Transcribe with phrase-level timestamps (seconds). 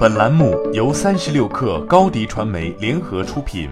[0.00, 3.68] 本栏目由三十六氪高低传媒联合出品。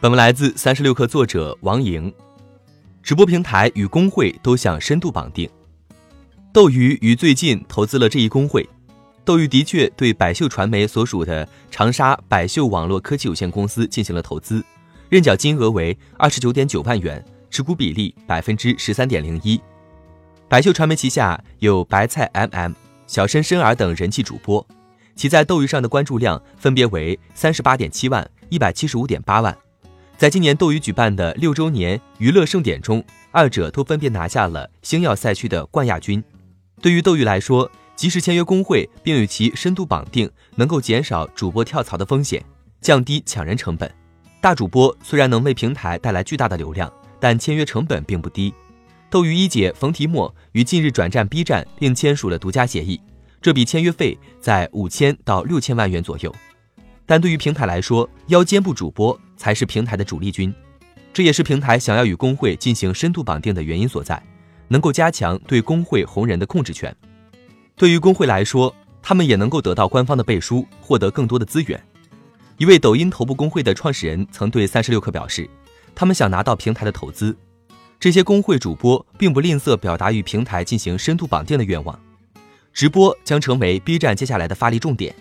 [0.00, 2.10] 本文来自三十六氪作者王莹。
[3.02, 5.46] 直播平台与工会都想深度绑定。
[6.54, 8.66] 斗鱼于最近投资了这一工会。
[9.26, 14.64] 斗鱼的确对百秀传媒所属的长沙百秀网络科技有限公司进行了投资，
[15.10, 19.60] 认缴金额为二十九点九万元，持股比例百分之十三点零一。
[20.48, 22.72] 百秀传媒旗下有白菜 MM、
[23.08, 24.64] 小申申儿等人气主播，
[25.16, 29.56] 其在斗鱼上的关注量分别为三十八点七万、一百七十五点八万。
[30.18, 36.22] 在今年斗鱼举办的六周年娱乐盛典中，二者都分别拿下了星耀赛区的冠亚军。
[36.82, 42.44] 对于斗鱼来说，及时签约工会并与其深度绑定，能够减少主播跳槽的风险，
[42.82, 43.90] 降低抢人成本。
[44.38, 48.52] 大主播虽然能为平台带来巨大的流量，但签约成本并不低。
[49.10, 53.00] 斗鱼一姐冯提莫于近日转战 B 站，并签署了独家协议，
[53.40, 56.34] 这笔签约费在五千到六千万元左右。
[57.06, 60.52] 但对于平台来说，腰间部主播才是平台的主力军，
[61.10, 64.22] 这也是平台想要与工会进行深度绑定的原因所在，
[64.68, 66.94] 能够加强对工会红人的控制权。
[67.76, 71.82] 对于工会来说，他们也能够得到官方的背书，获得更多的资源。
[72.58, 75.48] 一位抖音头部工会的创始人曾对三十六氪表示，
[75.94, 77.34] 他们想拿到平台的投资。
[78.00, 81.98] 这些工会主播并不吝啬表达与平台进行深度绑定的愿望，
[82.72, 85.12] 直播将成为 B 站接下来的发力重点，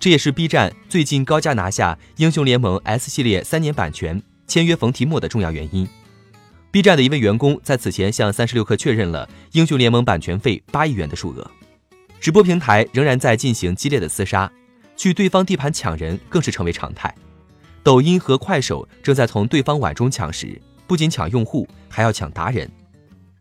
[0.00, 5.88] 这也是 B 站最近高价拿下英雄联盟 S 系列三年版权、签约冯提莫的重要原因。
[6.72, 11.48] B 站的一位员工在此前向三十六氪确认了英雄联盟版权费八亿元的数额。
[12.20, 14.50] 直播平台仍然在进行激烈的厮杀，
[14.96, 17.14] 去对方地盘抢人更是成为常态。
[17.84, 20.60] 抖音和快手正在从对方碗中抢食。
[20.86, 22.70] 不仅抢用户，还要抢达人。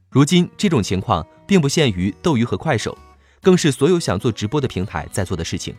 [0.10, 2.98] 如今这种情况并不限于斗鱼和快手，
[3.42, 5.76] 更是所有想做直播的平台在做的事情。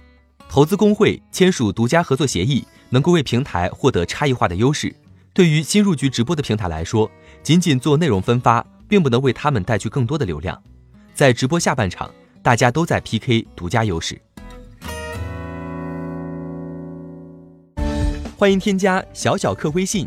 [0.48, 4.95] 投资工会签署独家合作协议，能够为平台获得差异化的优势。
[5.33, 7.11] 对于新入局直播的平台来说，
[7.42, 10.61] 仅仅做内容分发，并不能为他们带去更多的流量。
[11.14, 12.11] 在直播下半场，
[12.42, 14.20] 大家都在 PK 独家优势。
[18.36, 20.07] 欢迎添加小小客微信。